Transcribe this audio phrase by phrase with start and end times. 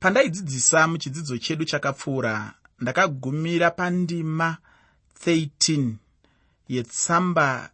[0.00, 4.56] pandaidzidzisa muchidzidzo chedu chakapfuura ndakagumira pandima
[5.24, 5.92] 13
[6.68, 7.70] yetsamba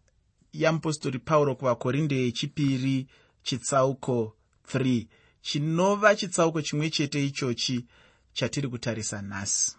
[0.53, 3.07] yamupostori pauro kuvakorinde yechipiri
[3.43, 4.37] chitsauko
[4.75, 5.07] 3
[5.43, 7.87] chinova chitsauko chimwe chete ichochi
[8.33, 9.77] chatiri kutarisa nhasi.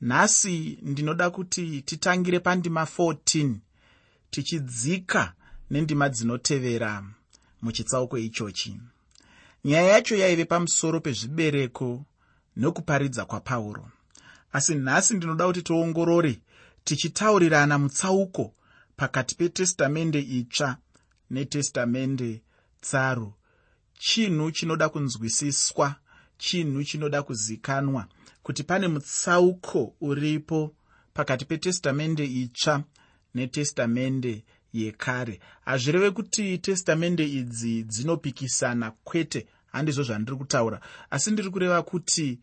[0.00, 3.54] Nhasi ndinoda kuti titangire pandima 14
[4.30, 5.32] tichidzika
[5.70, 7.04] nendima dzinotevera
[7.62, 8.80] muchitsauko ichochi
[9.66, 12.04] nyaya yacho yaive pamusoro pezvibereko
[12.56, 13.90] nokuparidza kwapauro.
[14.52, 16.40] Asi nhasi ndinoda kuti tiongorore
[16.84, 18.54] tichitaurirana mutsauko
[18.96, 20.76] pakati petestamende itsva
[21.30, 22.42] netestamende
[22.80, 23.32] tsaru.
[23.98, 25.94] Chinhu chinoda kunzwisiswa
[26.38, 28.06] chinhu chinoda kuzikanwa.
[28.42, 30.74] Kuti pane mutsauko uripo
[31.14, 32.84] pakati petestamende itsva
[33.34, 35.40] netestamende yekare.
[35.64, 40.80] Hazvireve kuti testamende idzi dzinopikisana kwete handizvo zvandiri kutaura.
[41.10, 42.38] Asi ndiri kureva kuti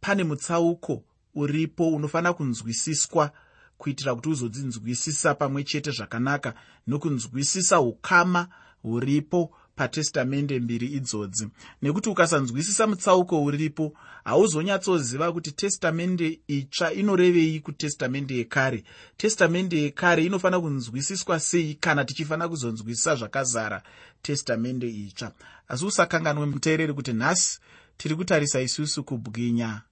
[0.00, 1.02] pane mutsauko
[1.34, 3.30] uripo unofanira kunzwisiswa
[3.78, 6.54] kuitira kuti uzodzinzwisisa pamwe chete zvakanaka.
[6.86, 8.48] Nokunzwisisa ukama
[8.82, 11.48] huripo patestamende mbiri idzodzi.
[11.82, 13.92] Nekuti ukasanzwisisa mutsauko uripo
[14.24, 18.84] hauzonyatsoziva kuti testamende itsva inorevei kutestamende yekare.
[19.16, 23.82] Testamende yekare inofanira kunzwisiswa sei kana tichifanira kuzonzwisisa zvakazara
[24.22, 25.32] testamende itsva.
[25.68, 27.60] Asi usakanganwe muteereri kuti nhasi
[27.96, 29.82] tiri kutarisa isusu kubwinya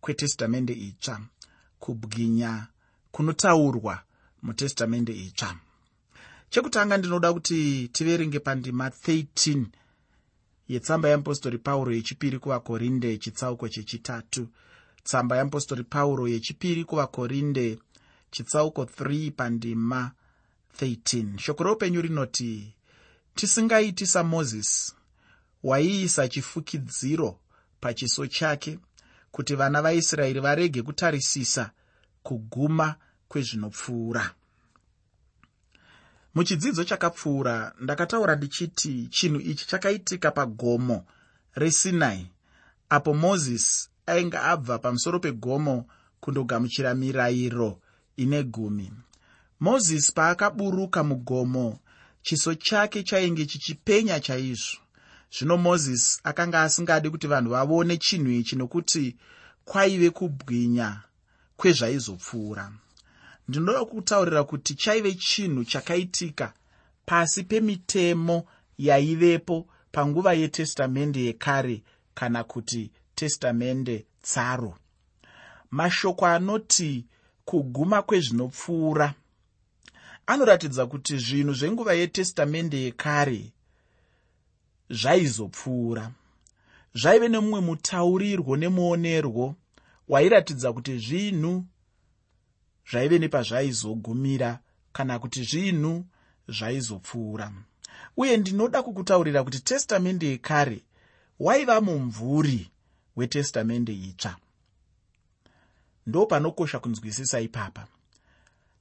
[0.00, 1.20] kwetestamende itsva
[1.78, 2.66] kubwinya
[3.10, 4.02] kunotaurwa
[4.42, 5.56] mutestamende itsva
[6.52, 9.64] chekutanga ndinoda kuti tiverenge pandima 13
[10.68, 14.48] yetsamba yeapostori pauro yechipiri kuvakorinde chitsauko chechitatu.
[15.04, 17.78] Tsamba yeapostori pauro yechipiri kuvakorinde
[18.30, 20.10] chitsauko 3 pandima
[20.80, 22.74] 13 shoko roupenyu rinoti
[23.34, 24.92] tisingaiti samozisi
[25.62, 27.38] waiisa chifukidziro
[27.80, 28.78] pachiso chake
[29.30, 31.70] kuti vana vaisraeri varege kutarisisa
[32.22, 32.94] kuguma
[33.28, 34.34] kwezvinopfuura
[36.34, 41.04] muchidzidzo chakapfuura ndakataura ndichiti chinhu ichi chakaitika pagomo
[41.54, 42.26] resinai
[42.88, 45.86] apo mozisi ainge abva pamusoro pegomo
[46.20, 47.80] kundogamuchira mirayiro
[48.16, 48.92] ine gumi.
[49.60, 51.78] Mozisi paakaburuka mugomo
[52.22, 54.78] chiso chake chainge chichipenya chaizvo.
[55.34, 59.16] Zvino mozisi akanga asingadi kuti vanhu vavone chinhu ichi nokuti
[59.64, 61.00] kwaive kubwinya
[61.56, 62.72] kwezvaizopfuura
[63.48, 66.52] ndinoda kutaurira kuti chaive chinhu chakaitika
[67.06, 68.44] pasi pemitemo
[68.78, 71.82] yaivepo panguva yetestamende yekare
[72.14, 74.74] kana kuti testamende tsaro.
[75.70, 77.04] Mashoko anoti
[77.44, 79.14] kuguma kwezvinopfuura
[80.26, 83.52] anoratidza kuti zvinhu zvenguva yetestamende yekare
[84.90, 86.10] zvaizopfuura.
[86.94, 89.54] Zvaive nemumwe mutaurirwo nemuonerwo
[90.08, 91.64] wairatidza kuti zvinhu
[92.90, 94.58] zvaive nepazvaizogumira
[94.92, 96.04] kana kuti zvinhu
[96.48, 97.52] zvaizopfuura.
[98.16, 100.82] Uye ndinoda kukutaurira kuti testamende yekare
[101.40, 102.70] waiva mumvuri
[103.16, 104.36] wetestamende itsva.
[106.06, 107.86] Ndo panokosha kunzwisisa ipapa.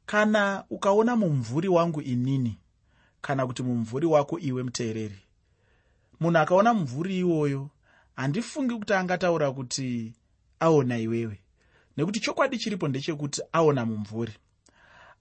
[0.05, 2.57] Kana ukaona mumvuri wangu inini
[3.21, 5.19] kana kuti mumvuri wako iwe muteereri
[6.19, 7.69] munhu akaona mumvuri iwoyo
[8.15, 10.13] handifungi kuti angataura kuti
[10.59, 11.39] aona iwewe
[11.97, 14.33] nekuti chokwadi chiripo ndechekuti aona mumvuri.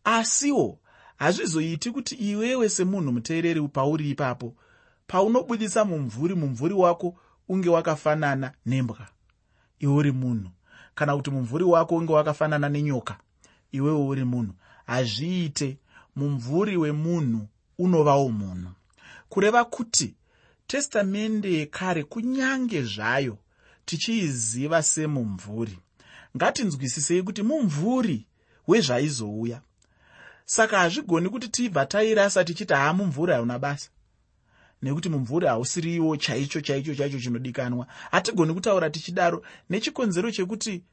[0.04, 0.78] Asiwo
[1.16, 4.54] hazvizoiti kuti iwewe semunhu muteereri pauri ipapo
[5.06, 7.16] paunobudisa mumvuri mumvuri wako
[7.48, 9.06] unge wakafanana nembwa.
[9.78, 10.50] Iwe uri munhu
[10.94, 13.18] kana kuti mumvuri wako unge wakafanana nenyoka
[13.72, 14.52] iwewe uri munhu.
[14.86, 15.78] Hazviite
[16.16, 17.48] mumvuri wemunhu
[17.78, 18.70] unovawo munhu.
[19.28, 20.14] Kureva kuti
[20.66, 23.38] testamende yekare kunyange zvayo
[23.84, 25.78] tichiiziva semumvuri
[26.36, 28.26] ngatinzwisisei kuti mumvuri
[28.68, 29.60] wezvaizouya.
[30.44, 33.90] Saka hazvigoni kuti tibva tairasa tichiti haa mumvuri hauna basa.
[34.82, 37.86] Nekuti mumvuri hausiriwo chaicho chaicho chaicho chinodikanwa.
[38.10, 40.84] Hatigoni kutaura tichidaro nechikonzero chekuti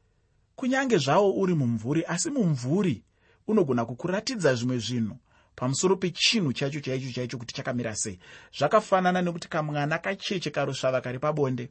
[0.56, 3.04] kunyange zvawo uri mumvuri asi mumvuri
[3.48, 5.18] unogona kukuratidza zvimwe zvinhu
[5.56, 8.20] pamusoro pechinhu chacho chaicho chaicho kuti chakamira sei.
[8.58, 11.70] Zvakafanana nekuti kamwana kacheche karusvava kari pabonde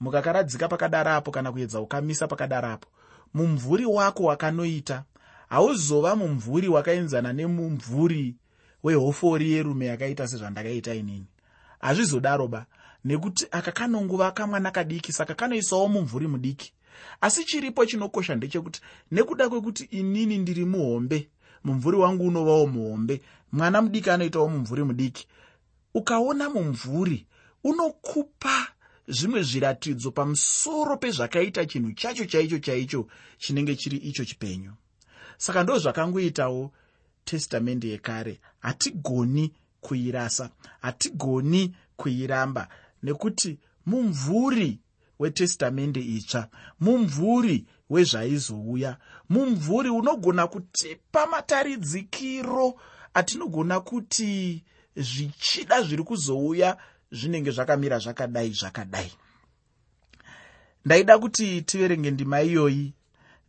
[0.00, 2.88] mukakaradzika pakadarapo kana kuedza ukamisa pakadarapo.
[3.34, 5.04] Mumvuri wako wakanoita
[5.48, 8.34] hauzova mumvuri wakaenzana nemumvuri
[8.82, 11.26] wehofori yerume yakaita sezvandakaita inini.
[11.80, 12.66] Hazvizodaroba
[13.04, 16.72] nekuti aka kanonguva kamwana kadiki saka kanoisawo mumvuri mudiki.
[17.20, 18.80] Asi chiripo chinokosha ndechekuti
[19.12, 21.28] nekuda kwekuti inini ndiri muhombe
[21.64, 23.20] mumvuri wangu unovawo muhombe
[23.52, 25.28] mwana mudiki anoitawo mumvuri mudiki
[25.94, 27.26] ukaona mumvuri
[27.64, 28.66] unokupa
[29.08, 33.06] zvimwe zviratidzo pamusoro pezvakaita chinhu chacho chaicho chaicho
[33.38, 34.72] chinenge chiri icho chipenyu.
[35.36, 36.72] Saka ndo zvakangoitawo
[37.24, 38.40] testamende yekare.
[38.60, 40.50] Hatigoni kuirasa
[40.80, 42.68] hatigoni kuiramba
[43.02, 44.78] nekuti mumvuri
[45.18, 46.48] wetestamende itsva
[46.80, 48.96] mumvuri wezvaizouya
[49.28, 52.74] mumvuri unogona kutipa mataridzikiro
[53.14, 54.64] atinogona kuti
[54.96, 56.76] zvichida zviri kuzouya
[57.12, 59.12] zvinenge zvakamira zvakadai zvakadai.
[60.84, 62.94] Ndaida kuti tiverenge ndima iyoyi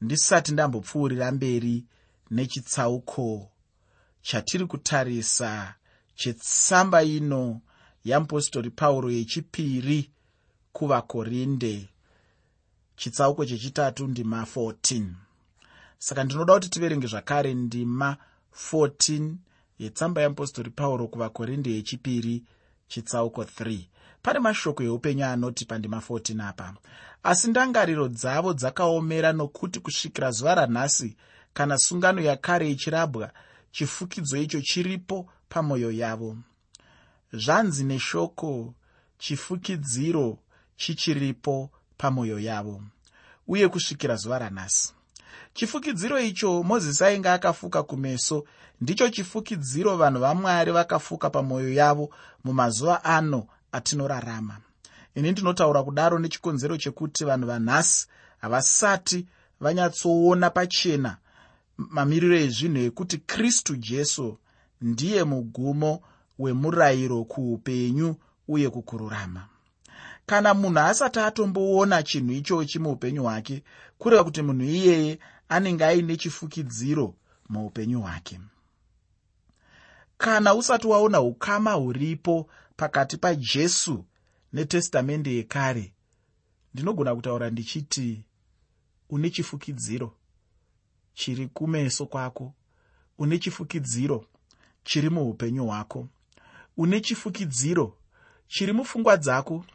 [0.01, 1.85] ndisati ndambopfuurira mberi
[2.31, 3.51] nechitsauko
[4.21, 5.75] chatiri kutarisa
[6.15, 7.61] chetsamba ino
[8.03, 10.11] yeapostori pauro yechipiri
[10.73, 11.89] kuvakorinde
[12.95, 15.03] chitsauko chechitatu ndima 14
[15.97, 18.17] saka ndinoda kuti tiverenge zvakare ndima
[18.71, 19.33] 14
[19.79, 22.43] yetsamba yeapostori pauro kuvakorinde yechipiri
[22.91, 23.87] chitsauko 3
[24.23, 26.73] pane mashoko eupenyu anoti pandima 14 apa
[27.23, 31.15] asi ndangariro dzavo dzakaomera nokuti kusvikira zuva ranhasi
[31.53, 33.31] kana sungano yakare ichirabwa
[33.71, 36.37] chifukidzo icho chiripo pamwoyo yavo.
[37.33, 38.73] Zvanzi neshoko
[39.17, 40.37] chifukidziro
[40.75, 42.81] chichiripo pamwoyo yavo
[43.47, 44.93] uye kusvikira zuva ranhasi
[45.53, 48.45] chifukidziro icho mozisi ainge akafuka kumeso.
[48.81, 52.09] Ndicho chifukidziro vanhu vamwari vakafuka pamwoyo yavo
[52.43, 54.57] mumazuva ano atinorarama.
[55.15, 58.07] Ini ndinotaura kudaro nechikonzero chekuti vanhu vanhasi
[58.41, 59.25] havasati
[59.61, 61.17] vanyatsoona pachena
[61.77, 64.37] mamiriro ezvinhu ekuti kristu jesu
[64.81, 66.01] ndiye mugumo
[66.39, 68.15] wemurayiro kuupenyu
[68.47, 69.41] uye kukururama
[70.29, 73.63] kana munhu asati atomboona chinhu ichochi muupenyu hwake
[73.97, 77.15] kureva kuti munhu iyeye anenge aine chifukidziro
[77.49, 78.39] muupenyu hwake.
[80.17, 84.05] Kana usati waona ukama huripo pakati pajesu
[84.53, 85.93] netestamende yekare
[86.73, 88.23] ndinogona kutaura ndichiti
[89.09, 90.15] une chifukidziro
[91.13, 92.53] chiri kumeso kwako
[93.17, 94.25] une chifukidziro
[94.83, 96.07] chiri muupenyu hwako
[96.77, 97.97] une chifukidziro
[98.47, 99.65] chiri mupfungwa dzako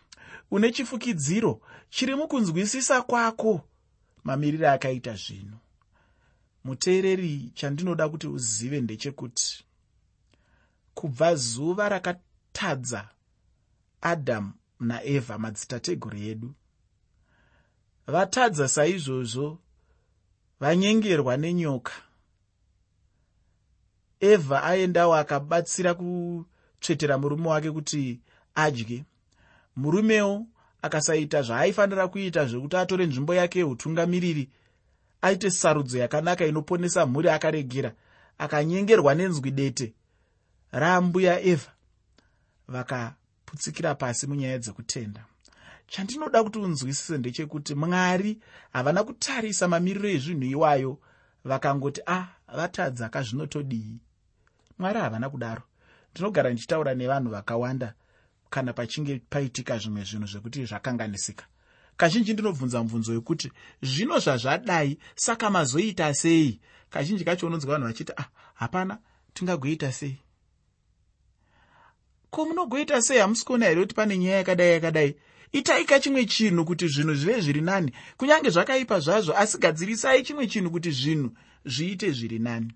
[0.54, 1.60] une chifukidziro
[1.90, 3.60] chiri mukunzwisisa kwako.
[4.24, 5.58] Mamiriro akaita zvino.
[6.64, 9.64] Muteereri chandinoda kuti uzive ndechekuti
[10.94, 13.08] kubva zuva rakatadza
[14.00, 16.54] adhamu naevha madzitateguru edu
[18.06, 19.58] vatadza saizvozvo
[20.60, 21.92] vanyengerwa nenyoka.
[24.20, 28.20] Evha aendawo akabatsira kutsvetera murume wake kuti
[28.54, 29.04] adye
[29.76, 30.46] murumewo
[30.82, 34.50] akasaita zvaaifanira kuita zvekuti atore nzvimbo yake yeutungamiriri
[35.22, 37.92] aite sarudzo yakanaka inoponesa mhuri akaregera
[38.38, 39.94] akanyengerwa nenzwi dete.
[40.72, 41.72] Raambuya evha
[42.68, 45.24] vakaputsikira pasi munyaya dzekutenda.
[45.86, 48.38] Chandinoda kuti unzwisise ndechekuti mwari
[48.72, 50.98] havana kutarisa mamiriro ezvinhu iwayo
[51.44, 53.98] vakangoti a ah, vatadza kazvinotodii
[54.78, 55.62] mwari havana kudaro.
[56.12, 57.94] Ndinogara ndichitaura nevanhu vakawanda
[58.54, 61.44] kana pachinge paitika zvimwe zvinhu zvekuti zvakanganisika.
[61.96, 63.52] Kazhinji ndinobvunza mubvunzo wekuti
[63.82, 66.60] zvino zvazvadai saka mazoita sei?
[66.90, 68.98] Kazhinji kacho unonzwa vanhu vachiti ah hapana
[69.34, 70.18] tingagoita sei?
[72.30, 73.18] Ko munogoita sei?
[73.18, 75.16] Hamusi kuona here kuti pane nyaya yakadai yakadai?
[75.52, 77.92] Itaika chimwe chinhu kuti zvinhu zvive zviri nani?
[78.16, 81.30] Kunyange zvakaipa zvazvo asi gadzirisai chimwe chinhu kuti zvinhu
[81.64, 82.72] zviite zviri nani.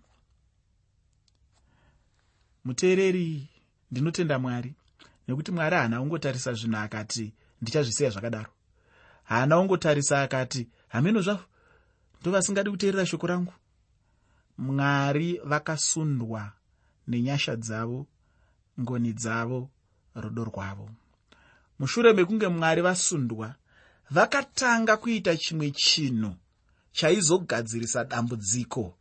[2.64, 3.48] Muteereri
[3.90, 4.74] ndinotenda mwari
[5.28, 7.32] nekuti mwari haana kungotarisa zvinhu akati
[7.62, 8.50] ndichazvisiya zvakadaro.
[9.24, 11.44] Haana kungotarisa akati hameno zvavo
[12.20, 13.52] ndovasingadi kuteerera shoko rangu.
[14.58, 16.52] Mwari vakasundwa
[17.08, 18.06] nenyasha dzavo
[18.80, 19.70] ngoni dzavo
[20.14, 20.90] rudo rwavo.
[21.78, 23.54] Mushure mekunge mwari vasundwa
[24.10, 26.34] vakatanga kuita chimwe chinhu
[26.92, 28.94] chaizogadzirisa dambudziko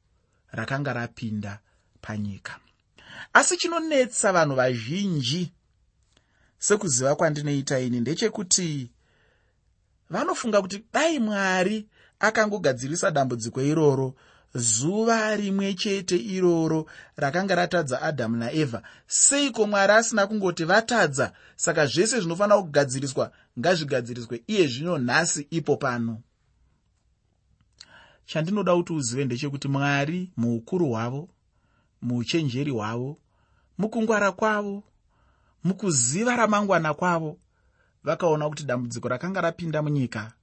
[0.51, 1.59] rakanga rapinda
[2.01, 2.59] panyika.
[3.33, 5.51] Asi chinonetsa vanhu vazhinji
[6.59, 8.91] sekuziva kwandinoita ini ndechekuti
[10.09, 11.87] vanofunga kuti dai mwari
[12.19, 14.15] akangogadzirisa dambudziko iroro
[14.53, 21.33] zuva rimwe chete iroro rakanga ratadza adhamu naevha seiko mwari asina kungoti vatadza?
[21.55, 26.21] Saka zvese zvinofanira kugadziriswa ngazvigadziriswe iye zvino nhasi ipo pano.
[28.25, 31.29] Chandinoda kuti uzive ndechekuti mwari muukuru hwavo
[32.01, 33.17] muuchenjeri hwavo
[33.77, 34.83] mukungwara kwavo
[35.63, 37.37] mukuziva ramangwana kwavo
[38.03, 40.33] vakaona kuti dambudziko rakanga rapinda munyika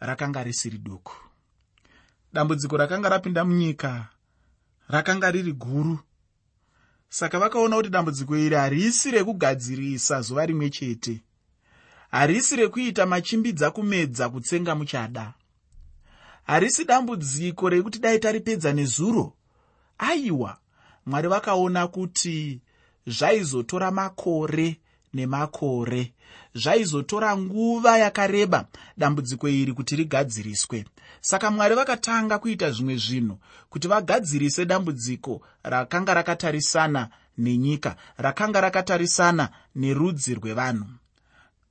[0.00, 1.12] rakanga risiri duku.
[2.32, 4.08] Dambudziko rakanga rapinda munyika
[4.88, 5.98] rakanga riri guru.
[7.08, 11.22] Saka vakaona kuti dambudziko iri harisi rekugadzirisa zuva rimwe chete.
[12.10, 15.34] Harisi rekuita machimbidza kumedza kutsenga muchada.
[16.44, 19.32] Harisi dambudziko rekuti dai taripedza nezuro.
[19.98, 20.58] Aiwa
[21.06, 22.60] mwari vakaona kuti
[23.06, 24.76] zvaizotora makore
[25.14, 26.12] nemakore
[26.54, 28.66] zvaizotora nguva yakareba
[28.96, 30.84] dambudziko iri kuti rigadziriswe.
[31.20, 33.38] Saka mwari vakatanga kuita zvimwe zvinhu
[33.70, 40.86] kuti vagadzirise dambudziko rakanga rakatarisana nenyika rakanga rakatarisana nerudzi rwevanhu.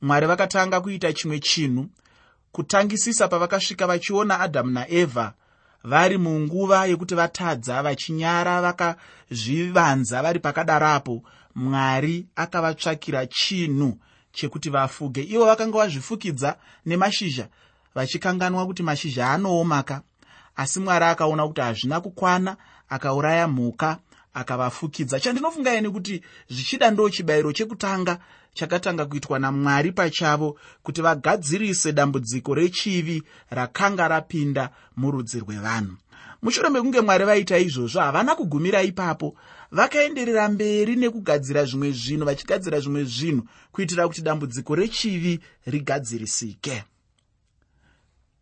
[0.01, 1.89] Mwari vakatanga kuita chimwe chinhu
[2.51, 5.33] kutangisisa pavakasvika vachiona adhamu naevha
[5.83, 11.23] vari munguva yekuti vatadza vachinyara vakazvivanza vari pakadarapo
[11.55, 13.97] mwari akavatsvakira chinhu
[14.33, 15.23] chekuti vafuge.
[15.23, 17.47] Ivo vakanga vazvifukidza nemashizha
[17.95, 20.01] vachikanganwa kuti mashizha anoomaka.
[20.55, 22.57] Asi mwari akaona kuti hazvina kukwana
[22.89, 23.97] akauraya mhuka
[24.33, 25.19] akavafukidza.
[25.19, 28.19] Chandinofunga ini kuti zvichida ndo chibayiro chekutanga
[28.53, 35.95] chakatanga kuitwa namwari pachavo kuti vagadzirise dambudziko rechivi rakanga rapinda murudzi rwevanhu.
[36.41, 39.35] Mushure mekunge mwari vaita izvozvo havana kugumira ipapo.
[39.71, 46.83] Vakaenderera mberi nekugadzira zvimwe zvinhu vachigadzira zvimwe zvinhu kuitira kuti dambudziko rechivi rigadzirisike.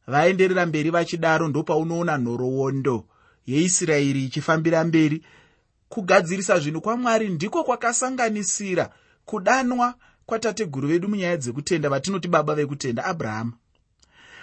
[0.08, 3.06] Vaenderera mberi vachidaro ndopaunoona nhoroondo
[3.48, 5.22] yeisraeri ichifambira mberi
[5.90, 8.90] kugadzirisa zvinhu kwamwari ndiko kwakasanganisira
[9.26, 13.54] kudanwa kwatateguru vedu munyaya dzekutenda vatinoti baba vekutenda abrahama.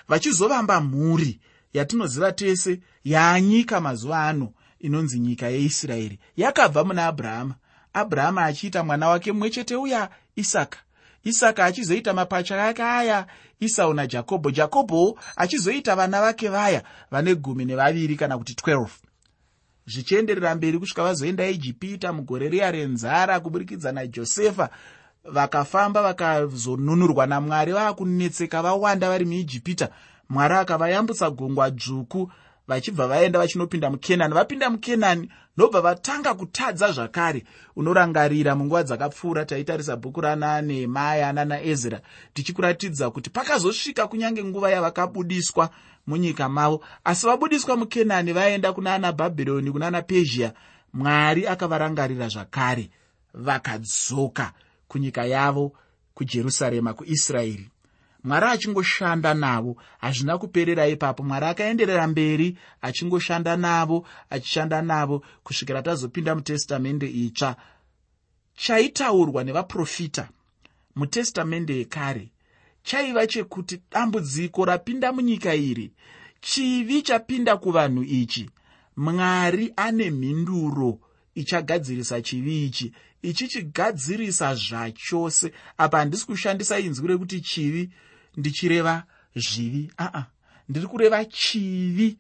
[0.09, 1.41] Vachizovamba mhuri
[1.73, 6.19] yatinoziva tese yaanyika mazuva ano inonzi nyika yeisraeri.
[6.37, 7.55] Yakabva muna abrahama.
[7.93, 10.79] Abrahama achiita mwana wake mumwe chete uya isaka.
[11.25, 13.26] Isaka achizoita mapacha ake aya
[13.61, 14.50] isau najakobho.
[14.50, 18.87] Jakobho achizoita vana vake vaya vane gumi nevaviri kana kuti 12
[19.87, 24.69] zvichienderera mberi kusvika vazoenda ijipita mugore riya renzara kuburikidza najosefa.
[25.25, 29.88] Vakafamba vakazonunurwa namwari vaakunetseka vawanda vari muijipita
[30.28, 32.31] mwari akavayambutsa gungwa dzvuku
[32.68, 34.35] vachibva vaenda vachinopinda mukenani.
[34.35, 37.44] Vapinda mukenani ndobva vatanga kutadza zvakare.
[37.76, 42.00] Unorangarira munguva dzakapfuura taitarisa bhuku rana nehemaya nanaezra
[42.35, 45.70] tichikuratidza kuti pakazosvika kunyange nguva yavakabudiswa
[46.06, 46.85] munyika mavo.
[47.04, 50.52] Asi vabudiswa mukenani vaenda kunana bhabhironi kunana pezhia
[50.92, 52.90] mwari akavarangarira zvakare.
[53.35, 54.52] Vakadzoka
[54.88, 55.73] kunyika yavo
[56.14, 57.70] kujerusarema kuisraeri
[58.26, 61.23] mwari achingoshanda navo hazvina kuperera ipapo.
[61.23, 67.56] Mwari akaenderera mberi achingoshanda navo achishanda navo kusvikira tazopinda mutestamende itsva.
[68.56, 70.28] Chaitaurwa nevaprofita
[70.97, 72.30] mutestamende yekare
[72.83, 75.92] chaiva chekuti dambudziko rapinda munyika iri
[76.40, 78.50] chivi chapinda kuvanhu ichi.
[78.97, 80.99] Mwari ane mhinduro
[81.35, 82.92] ichagadzirisa chivi ichi.
[83.23, 85.52] Ichichigadzirisa zvachose.
[85.78, 87.90] Apa handisi kushandisa inzwi rekuti chivi
[88.37, 89.90] ndichireva zvivi.
[89.99, 90.25] Aa
[90.69, 92.19] ndiri kureva chivi.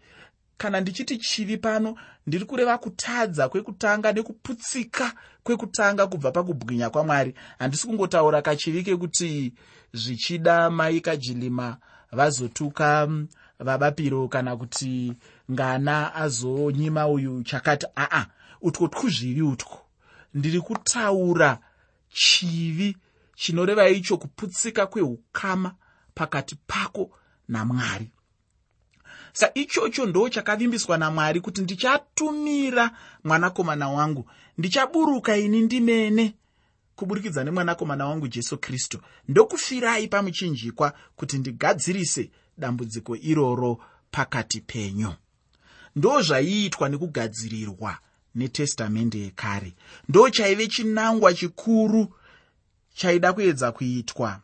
[0.56, 1.96] Kana ndichiti chivi pano
[2.26, 7.34] ndiri kureva kutadza kwekutanga nekuputsika kwekutanga kubva pakubwinya kwamwari.
[7.58, 9.52] Handisi kungotaura kachivi kekuti
[9.92, 11.76] zvichida mai kajilima
[12.12, 13.08] vazotuka
[13.58, 15.12] vabapiro kana kuti
[15.52, 18.26] ngana azonyima uyu chakati aa
[18.62, 19.78] utwo twuzvivi utwo.
[20.34, 21.58] Ndiri kutaura
[22.12, 22.96] chivi
[23.34, 25.74] chinoreva icho kuputsika kweukama
[26.16, 27.10] pakati pako
[27.48, 28.10] namwari.
[29.32, 32.90] Sa ichocho ndo chakavimbiswa namwari kuti ndichatumira
[33.24, 34.30] mwanakomana wangu.
[34.58, 36.34] Ndichaburuka ini ndimene
[36.96, 39.00] kuburikidza nemwanakomana wangu jesu kristu.
[39.28, 43.78] Ndokufirai pamuchinjikwa kuti ndigadzirise dambudziko iroro
[44.10, 45.12] pakati penyu.
[45.96, 47.98] Ndo zvaiitwa nekugadzirirwa
[48.34, 49.74] netestamende yekare.
[50.08, 52.14] Ndo chaive chinangwa chikuru
[52.94, 54.40] chaida kuedza kuitwa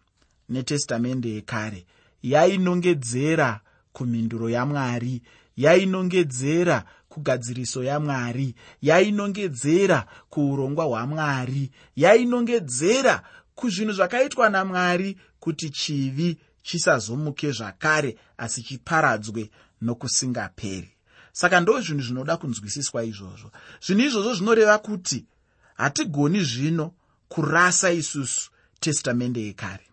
[0.49, 1.87] netestamende yekare
[2.22, 3.61] yainongedzera
[3.92, 5.22] kumhinduro yamwari
[5.56, 13.22] yainongedzera kugadziriso yamwari yainongedzera kuurongwa hwamwari yainongedzera
[13.54, 19.50] kuzvinhu zvakaitwa namwari kuti chivi chisazomuke zvakare asi chiparadzwe
[19.82, 20.90] nokusingaperi.
[21.32, 23.50] Saka ndo zvinhu zvinoda kunzwisiswa izvozvo.
[23.84, 25.26] Zvinhu izvozvo zvinoreva kuti
[25.75, 26.92] hatigoni zvino
[27.28, 29.91] kurasa isusu testamende yekare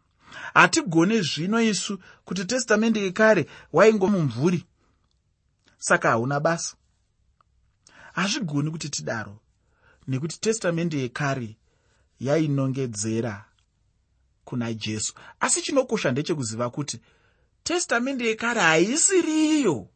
[0.53, 4.65] hatigone zvino isu kuti testamende yekare waingomumvuri.
[5.77, 6.75] Saka hauna basa.
[8.13, 9.39] Hazvigoni kuti tidaro
[10.07, 11.57] nekuti testamende yekare
[12.19, 13.45] yainongedzera
[14.45, 15.13] kuna jesu.
[15.39, 16.99] Asi chinokosha ndechekuziva kuti
[17.63, 19.87] testamende yekare haisiriyo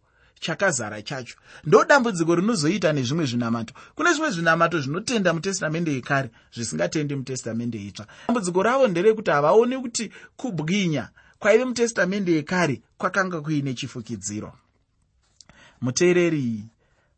[0.44, 1.36] chakazara chacho.
[1.64, 3.74] Ndo dambudziko rinozoita nezvimwe zvinamato.
[3.96, 8.08] Kune zvimwe zvinamato zvinotenda mutestamende yekare zvisingatendi mutestamende itsva.
[8.28, 11.10] Dambudziko ravo nderekuti havaoni kuti kubwinya
[11.40, 14.54] kwaive mutestamende yekare kwakanga kuine chifukidziro.
[15.82, 16.64] Muteereri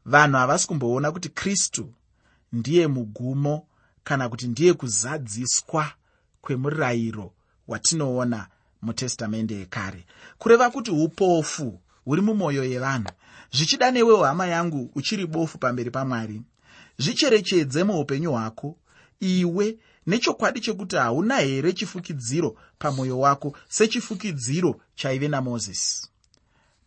[0.05, 1.93] vanhu havasi kumboona kuti kristu
[2.53, 3.67] ndiye mugumo
[4.03, 5.91] kana kuti ndiye kuzadziswa
[6.41, 7.33] kwemurayiro
[7.67, 8.47] watinoona
[8.81, 10.05] mutestamende yekare.
[10.37, 13.09] Kureva kuti upofu huri mumwoyo yevanhu.
[13.51, 16.41] Zvichida newewo hama yangu uchiri bofu pamberi pamwari.
[16.97, 18.77] Zvicherechedze muupenyu hwako.
[19.19, 26.07] Iwe nechokwadi chekuti hauna here chifukidziro pamwoyo wako sechifukidziro chaive namozisi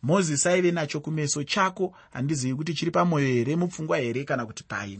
[0.03, 1.93] mozisi aive nacho kumeso chako.
[2.11, 4.99] Handizivi kuti chiri pamwoyo here mupfungwa here kana kuti pai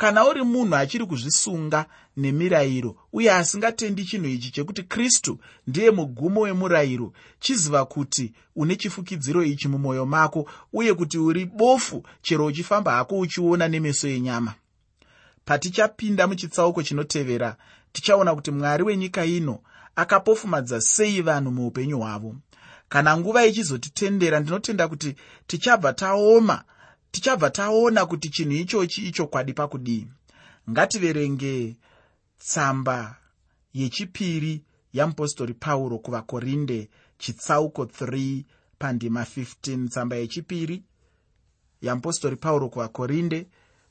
[0.00, 7.12] kana uri munhu achiri kuzvisunga nemirayiro uye asingatendi chinhu ichi chekuti kristu ndiye mugumo wemurayiro
[7.40, 13.68] chiziva kuti une chifukidziro ichi mumwoyo mako uye kuti uri bofu chero uchifamba hako uchiona
[13.68, 14.54] nemeso enyama
[15.44, 17.56] patichapinda muchitsauko chinotevera
[17.92, 19.58] tichaona kuti mwari wenyika ino
[19.96, 22.36] akapofumadza sei vanhu muupenyu hwavo.
[22.88, 25.16] Kana nguva ichizotitendera ndinotenda kuti
[25.46, 26.64] tichabva taoma
[27.10, 30.06] tichabva taona kuti chinhu ichochi ichokwadi pakudii.
[30.70, 31.76] Ngativerenge
[32.38, 33.16] tsamba
[33.74, 36.88] yechipiri yamupostori pauro kuvakorinde
[37.18, 38.44] chitsauko 3
[38.78, 40.82] pandima 15 tsamba yechipiri
[41.82, 43.46] yamupostori pauro kuvakorinde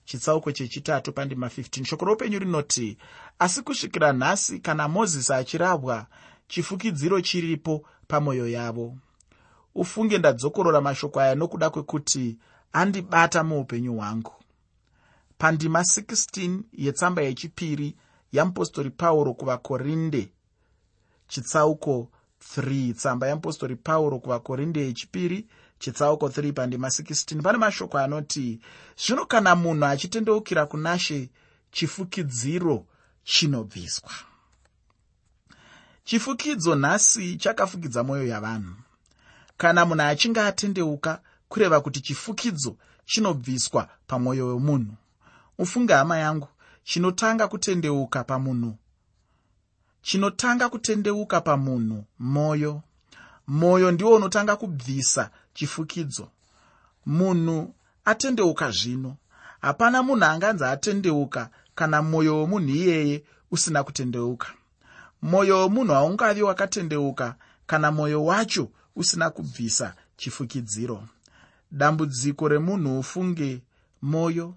[0.05, 2.97] chitsauko chechitatu pandima 15 shoko roupenyu rinoti
[3.39, 6.07] asi kusvikira nhasi kana mozisi achirabwa
[6.47, 8.97] chifukidziro chiripo pamwoyo yavo.
[9.75, 12.37] Ufunge ndadzokorora mashoko aya nokuda kwekuti
[12.73, 14.33] andibata muupenyu hwangu.
[15.37, 17.95] Pandima 16 yetsamba yechipiri
[18.31, 20.29] yamupostori pauro kuvakorinde
[21.27, 22.11] chitsauko
[22.57, 25.47] 3 tsamba yamupostori pauro kuvakorinde yechipiri
[25.79, 28.59] chitsauko 3 pandima 16 pane mashoko anoti
[28.97, 31.29] zvino kana munhu achitendeukira kunashe
[31.71, 32.85] chifukidziro
[33.23, 34.11] chinobviswa.
[36.03, 38.75] Chifukidzo nhasi chakafukidza mwoyo yavanhu.
[39.57, 42.75] Kana munhu achinge atendeuka kureva kuti chifukidzo
[43.05, 44.93] chinobviswa pamwoyo wemunhu.
[45.57, 46.47] Ufunge hama yangu
[46.83, 48.75] chinotanga kutendeuka pamunhu.
[50.01, 52.81] Chinotanga kutendeuka pamunhu mwoyo.
[53.47, 56.29] Mwoyo ndiwo unotanga kubvisa chifukidzo.
[57.05, 57.73] Munhu
[58.05, 59.15] atendeuka zvino.
[59.61, 64.47] Hapana munhu anganzi atendeuka kana mwoyo womunhu iyeye usina kutendeuka.
[65.21, 67.35] Mwoyo womunhu haungavi wakatendeuka
[67.67, 71.03] kana mwoyo wacho usina kubvisa chifukidziro
[71.71, 73.61] dambudziko remunhu ufunge
[74.01, 74.53] mwoyo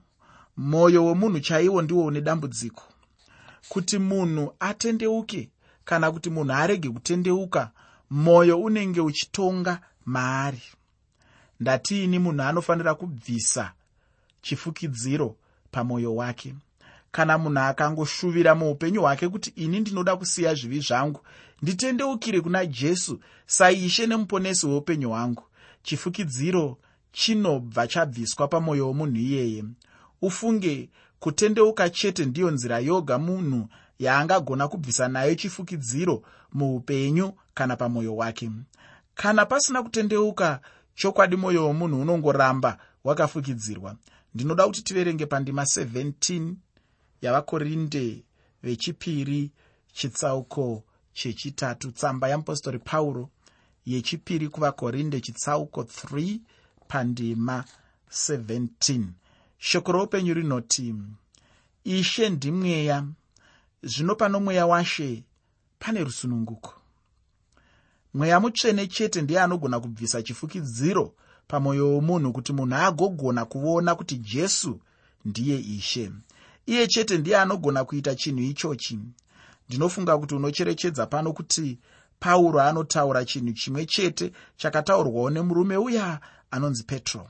[0.57, 2.83] mwoyo womunhu chaiwo ndiwo une dambudziko.
[3.69, 5.51] Kuti munhu atendeuke
[5.85, 7.71] kana kuti munhu arege kutendeuka
[8.11, 10.63] mwoyo unenge uchitonga maari.
[11.61, 13.73] Ndatiini munhu anofanira kubvisa
[14.43, 15.37] chifukidziro
[15.71, 16.55] pamwoyo wake?
[17.13, 21.21] Kana munhu akangoshuvira muupenyu hwake kuti ini ndinoda kusiya zvivi zvangu
[21.63, 25.43] nditendeukire kuna jesu saishe nemuponesi weupenyu hwangu.
[25.83, 26.79] Chifukidziro
[27.13, 29.65] chinobva chabviswa pamwoyo womunhu iyeye
[30.23, 36.23] ufunge kutendeuka chete ndiyo nzira yoga munhu yaangagona kubvisa nayo chifukidziro
[36.53, 38.51] muupenyu kana pamwoyo wake.
[39.15, 40.61] Kana pasina kutendeuka
[40.95, 43.97] chokwadi mwoyo womunhu unongoramba wakafukidzirwa.
[44.35, 46.55] Ndinoda kuti tiverenge pandima 17
[47.23, 48.25] yavakorinde
[48.63, 49.51] vechipiri
[49.93, 53.31] chitsauko chechitatu tsamba yamupostori pauro
[53.87, 56.39] yechipiri kuvakorinde chitsauko 3
[56.93, 57.65] pandima
[58.11, 59.05] 17
[59.59, 60.95] shoko roupenyu rinoti
[61.85, 63.07] ishe ndimweya
[63.83, 65.23] zvino pano mweya washe
[65.79, 66.75] pane rusununguko.
[68.15, 71.15] Mweya mutsvene chete ndiye anogona kubvisa chifukidziro
[71.49, 74.81] pamwoyo womunhu kuti munhu agogona kuona kuti jesu
[75.25, 76.13] ndiye ishe.
[76.67, 78.99] Iye chete ndiye anogona kuita chinhu ichochi.
[79.69, 81.79] Ndinofunga kuti unocherechedza pano kuti
[82.21, 86.21] pauro anotaura chinhu chimwe chete chakataurwawo nemurume uya
[86.53, 87.29] anonzi petro.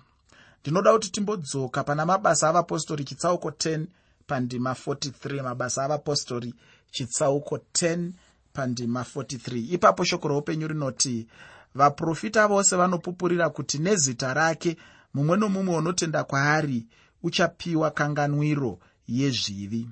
[0.62, 3.86] Ndinoda kuti timbodzoka pana mabasa avapostori chitsauko 10
[4.26, 6.54] pandima 43 mabasa avapostori
[6.90, 8.10] chitsauko 10
[8.52, 11.26] pandima 43 ipapo shoko roupenyu rinoti
[11.74, 14.76] vaprofita vose vanopupurira kuti nezita rake
[15.14, 16.86] mumwe nomumwe unotenda kwaari
[17.22, 19.88] uchapiwa kanganwiro yezvivi.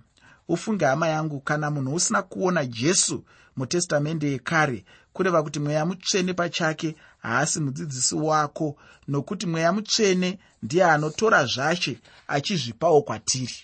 [0.49, 3.25] Ufunge hama yangu kana munhu usina kuona jesu
[3.57, 8.77] mutestamende yekare kureva kuti mweya mutsvene pachake haasi mudzidzisi wako
[9.09, 13.55] nokuti mweya mutsvene ndiye anotora zvache achizvipawo kwatiri.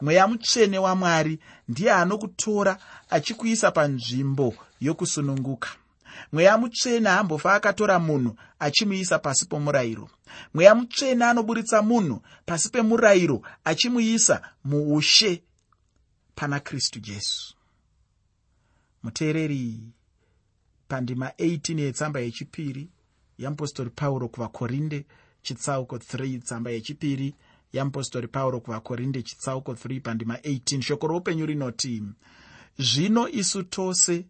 [0.00, 2.78] Mweya mutsvene wamwari ndiye anokutora
[3.10, 5.68] achikuisa panzvimbo yokusununguka.
[6.32, 10.10] Mweya mutsvene haambofa akatora munhu achimuisa pasi pomurayiro.
[10.54, 15.42] Mweya mutsvene anoburitsa munhu pasi pemurayiro achimuisa muushe
[16.34, 17.54] pana kristu jesu.
[19.02, 19.80] Muteereri
[20.88, 22.88] pandima 18 yetsamba yechipiri
[23.38, 25.06] yeapostori pauro kuvakorinde
[25.42, 27.34] chitsauko 3 tsamba yechipiri
[27.72, 32.02] yeapostori pauro kuvakorinde chitsauko 3 pandima 18 shoko roupenyu rinoti
[32.78, 34.26] zvino isu tose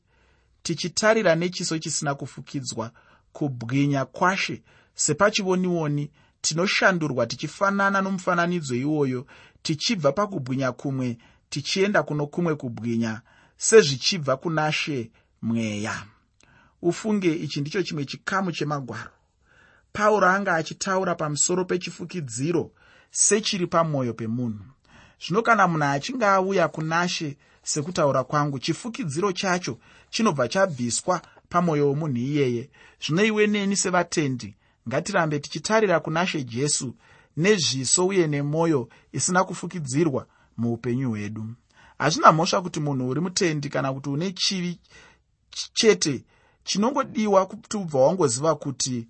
[0.62, 2.90] tichitarira nechiso chisina kufukidzwa
[3.32, 4.62] kubwinya kwashe
[4.94, 9.26] sepachivonioni tinoshandurwa tichifanana nomufananidzo iwoyo
[9.62, 13.20] tichibva pakubwinya kumwe tichienda kuno kumwe kubwinya
[13.56, 15.10] sezvichibva kuna she
[15.42, 16.13] mweya
[16.84, 19.10] ufunge ichi ndicho chimwe chikamu chemagwaro.
[19.92, 22.70] Pauro anga achitaura pamusoro pechifukidziro
[23.10, 24.64] sechiri pamwoyo pemunhu.
[25.26, 29.78] Zvino kana munhu achinge auya kunashe sekutaura kwangu chifukidziro chacho
[30.10, 32.70] chinobva chabviswa pamwoyo womunhu iyeye.
[33.06, 34.56] Zvino iwe neni sevatendi
[34.88, 36.94] ngatirambe tichitarira kunashe jesu
[37.36, 41.46] nezviso uye nemwoyo isina kufukidzirwa muupenyu hwedu.
[41.98, 44.80] Hazvina mhosva kuti munhu uri mutendi kana kuti une chivi
[45.72, 46.24] chete
[46.64, 49.08] chinongodiwa kuti ubva wangoziva kuti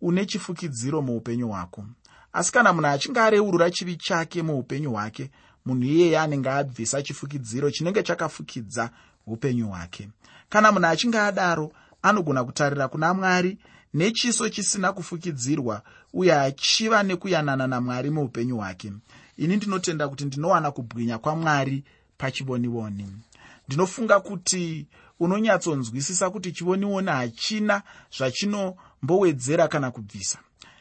[0.00, 1.84] une chifukidziro muupenyu hwako.
[2.32, 5.30] Asi kana munhu achinge areurura chivi chake muupenyu hwake
[5.66, 8.90] munhu iyeye anenge abvisa chifukidziro chinenge chakafukidza
[9.26, 10.08] upenyu hwake.
[10.48, 13.58] Kana munhu achinge adaro anogona kutarira kuna mwari
[13.94, 18.92] nechiso chisina kufukidzirwa uye achiva nekuyanana namwari muupenyu hwake.
[19.36, 21.84] Ini ndinotenda kuti ndinowana kubwinya kwamwari
[22.18, 23.08] pachivonioni
[23.72, 24.86] ndinofunga kuti
[25.20, 27.82] unonyatsonzwisisa kuti chivonioni hachina
[28.16, 30.38] zvachinombowedzera kana kubvisa.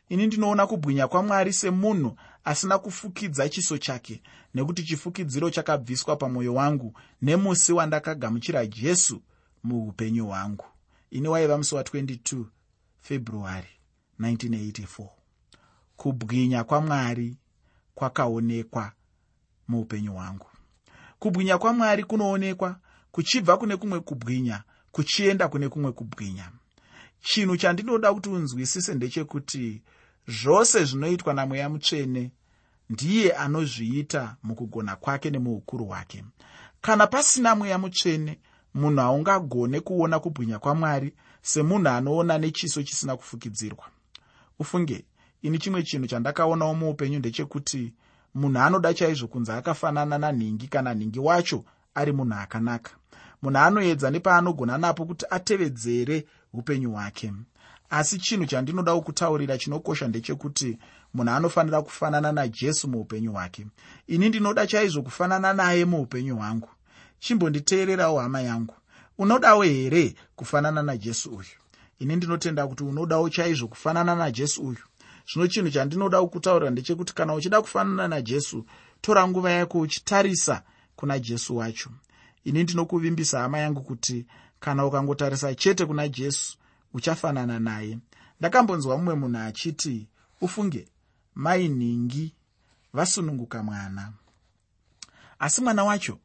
[0.09, 4.21] Ini ndinoona kubwinya kwamwari semunhu asina kufukidza chiso chake
[4.53, 9.21] nekuti chifukidziro chakabviswa pamwoyo wangu nemusi wandakagamuchira jesu
[9.63, 10.65] muupenyu hwangu.
[11.11, 12.43] Ini waiva musi wa22
[13.01, 13.67] february
[14.19, 15.07] 1984
[15.95, 17.37] kubwinya kwamwari
[17.95, 18.91] kwakaonekwa
[19.67, 20.50] muupenyu hwangu
[21.21, 22.75] kubwinya kwamwari kunoonekwa
[23.11, 26.51] kuchibva kune kumwe kubwinya kuchienda kune kumwe kubwinya.
[27.21, 29.81] Chinhu chandinoda kuti unzwisise ndechekuti
[30.27, 32.31] zvose zvinoitwa namweya mutsvene
[32.89, 36.23] ndiye anozviita mukugona kwake nemuukuru hwake
[36.81, 38.39] kana pasina mweya mutsvene
[38.73, 43.85] munhu haungagone kuona kubwinya kwamwari semunhu anoona nechiso chisina kufukidzirwa.
[44.59, 45.05] Ufunge
[45.41, 47.93] ini chimwe chinhu chandakaonawo muupenyu ndechekuti
[48.35, 51.63] munhu anoda chaizvo kunze akafanana nanhingi kana nhingi wacho
[51.95, 52.91] ari munhu akanaka.
[53.41, 57.33] Munhu anoedza nepaanogona napo kuti atevedzere upenyu hwake.
[57.89, 60.77] Asi chinhu chandinodawo kutaurira chinokosha ndechekuti
[61.13, 63.67] munhu anofanira kufanana najesu muupenyu hwake.
[64.07, 66.69] Ini ndinoda chaizvo kufanana naye muupenyu hwangu.
[67.19, 68.73] Chimbonditeererawo hama yangu.
[69.17, 71.49] Unodawo here kufanana najesu uyu?
[71.99, 74.77] Ini ndinotenda kuti unodawo chaizvo kufanana najesu uyu
[75.33, 78.65] zvino chinhu chandinoda kutaurira ndechekuti kana uchida kufanana najesu
[79.01, 80.63] tora nguva yako uchitarisa
[80.95, 81.89] kuna jesu wacho.
[82.43, 84.25] Ini ndinokuvimbisa hama yangu kuti
[84.59, 86.57] kana ukangotarisa chete kuna jesu
[86.93, 87.99] uchafanana naye.
[88.39, 90.07] Ndakambonzwa mumwe munhu achiti
[90.41, 90.87] ufunge
[91.35, 92.33] mai nhingi
[92.93, 94.13] vasununguka mwana.
[95.39, 96.19] Asi mwana wacho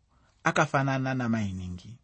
[0.44, 1.96] akafanana namai nhingi.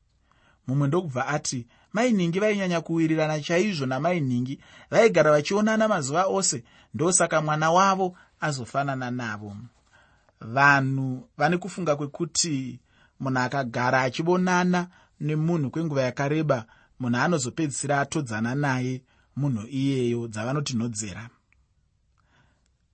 [0.66, 7.42] Mumwe ndokubva ati mai nhingi vainyanya kuwirirana chaizvo namai nhingi vaigara vachionana mazuva ose ndosaka
[7.42, 9.56] mwana wavo azofanana navo.
[10.40, 12.80] Vanhu vane kufunga kwekuti
[13.20, 14.88] munhu akagara achionana
[15.20, 16.66] nemunhu kwenguva yakareba
[17.00, 19.02] munhu anozopedzisira atodzana naye
[19.36, 21.30] munhu iyeyo dzavanoti nhodzera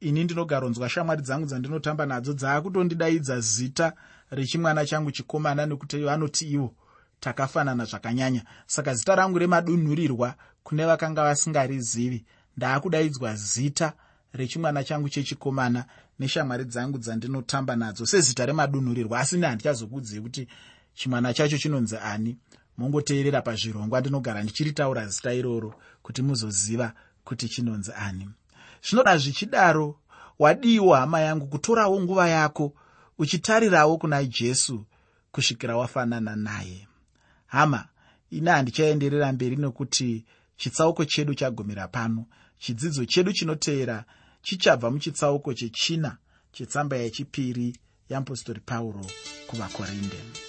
[0.00, 3.92] ini ndinogaronzwa shamwari dzangu dzandinotamba nadzo dzaakutondidaidza zita
[4.30, 6.74] rechimwana changu chikomana nekuti vanoti ivo
[7.20, 8.42] takafanana zvakanyanya.
[8.66, 12.24] Saka zita rangu remadunhurirwa kune vakanga vasingarizivi
[12.57, 13.92] ndaakudaidzwa zita
[14.33, 15.85] rechimwana changu chechikomana
[16.18, 19.20] neshamwari dzangu dzandinotamba nadzo sezita remadunhurirwa.
[19.20, 20.48] Asi ne handichazokudzii kuti
[20.94, 22.37] chimwana chacho chinonzi ani
[22.78, 26.92] mongoteerera pazvirongwa ndinogara ndichiritaura zita iroro kuti muzoziva
[27.24, 28.28] kuti chinonzi ani.
[28.83, 29.96] Zvinoda zvichidaro
[30.38, 32.72] wadiwo hama yangu kutorawo nguva yako
[33.18, 34.85] uchitarirawo kuna jesu
[35.33, 36.88] kusvikira wafanana naye
[37.48, 37.88] hama
[38.30, 40.24] ine handichaenderera mberi nekuti
[40.56, 42.24] chitsauko chedu chagumira pano.
[42.58, 44.04] Chidzidzo chedu chinoteera
[44.42, 46.16] chichabva muchitsauko chechina
[46.52, 47.76] chetsamba yechipiri
[48.11, 49.04] yeapostori pauro
[49.46, 50.47] kuvakorinde